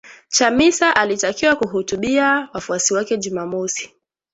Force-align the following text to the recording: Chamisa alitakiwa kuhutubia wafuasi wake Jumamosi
Chamisa 0.29 0.95
alitakiwa 0.95 1.55
kuhutubia 1.55 2.49
wafuasi 2.53 2.93
wake 2.93 3.17
Jumamosi 3.17 3.93